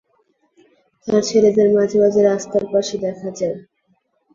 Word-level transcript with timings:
তার 1.07 1.21
ছেলেদের 1.23 1.67
মাঝে 1.75 1.97
মাঝে 2.03 2.21
রাস্তার 2.23 2.63
পাশে 2.71 2.95
দেখা 3.05 3.29
যায়। 3.39 3.57